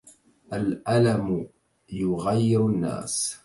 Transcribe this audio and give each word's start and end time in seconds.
الأَلَم 0.53 1.47
يُغَيّر 1.91 2.65
النَّاس. 2.67 3.37